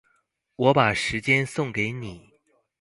[0.55, 2.31] 我把時間送給你